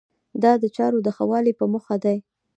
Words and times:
دا 0.43 0.51
د 0.61 0.63
چارو 0.75 0.99
د 1.03 1.07
ښه 1.15 1.23
والي 1.31 1.53
په 1.59 1.65
موخه 1.71 1.95
دی. 2.03 2.17